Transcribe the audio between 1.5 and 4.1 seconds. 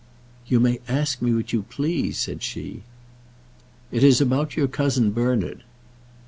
you please," said she. "It